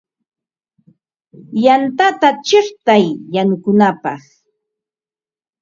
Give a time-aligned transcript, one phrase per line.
[1.65, 4.21] Yantata chiqtay yanukunapaq.